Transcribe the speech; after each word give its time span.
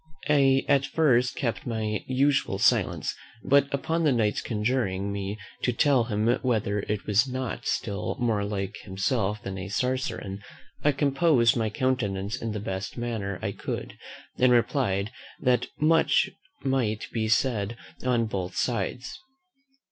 I 0.27 0.65
at 0.67 0.87
first 0.87 1.35
kept 1.35 1.67
my 1.67 2.03
usual 2.07 2.57
silence; 2.57 3.13
but 3.43 3.71
upon 3.71 4.03
the 4.03 4.11
Knight's 4.11 4.41
conjuring 4.41 5.11
me 5.11 5.37
to 5.61 5.71
tell 5.71 6.05
him 6.05 6.39
whether 6.41 6.79
it 6.79 7.05
was 7.05 7.27
not 7.27 7.67
still 7.67 8.17
more 8.19 8.43
like 8.43 8.77
himself 8.77 9.43
than 9.43 9.59
a 9.59 9.67
Saracen, 9.67 10.41
I 10.83 10.91
composed 10.91 11.55
my 11.55 11.69
countenance 11.69 12.35
in 12.41 12.51
the 12.51 12.59
best 12.59 12.97
manner 12.97 13.37
I 13.43 13.51
could, 13.51 13.93
and 14.39 14.51
replied, 14.51 15.11
that 15.39 15.67
much 15.79 16.31
might 16.63 17.05
be 17.13 17.27
said 17.27 17.77
on 18.03 18.25
both 18.25 18.55
sides. 18.55 19.19